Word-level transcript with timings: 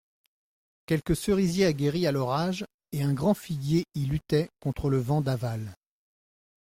Quelques 0.87 1.15
cerisiers 1.15 1.67
aguerris 1.67 2.07
à 2.07 2.11
l'orage 2.11 2.65
et 2.91 3.03
un 3.03 3.13
grand 3.13 3.35
figuier 3.35 3.83
y 3.93 4.05
luttaient 4.07 4.49
contre 4.59 4.89
le 4.89 4.97
vent 4.97 5.21
d'aval. 5.21 5.75